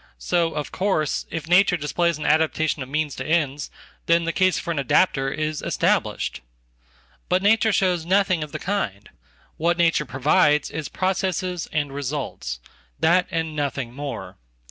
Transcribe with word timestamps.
So, 0.17 0.53
of 0.55 0.71
course, 0.71 1.27
if 1.29 1.47
nature 1.47 1.77
displays 1.77 2.17
an 2.17 2.25
adaptation 2.25 2.81
of 2.81 2.89
means 2.89 3.15
to 3.17 3.23
ends, 3.23 3.69
then 4.07 4.23
the 4.23 4.33
casefor 4.33 4.71
an 4.71 4.79
adapter 4.79 5.29
is 5.29 5.61
established. 5.61 6.41
But 7.29 7.43
nature 7.43 7.71
shows 7.71 8.03
nothing 8.03 8.41
of 8.43 8.51
the 8.51 8.57
kind. 8.57 9.11
What 9.57 9.77
nature 9.77 10.05
provides 10.05 10.71
isprocesses 10.71 11.67
and 11.71 11.93
results. 11.93 12.59
That 12.99 13.27
and 13.29 13.55
nothing 13.55 13.93
more. 13.93 14.37